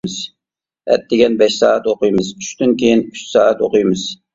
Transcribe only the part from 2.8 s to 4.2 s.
كېيىن ئۈچ سائەت ئوقۇيمىز.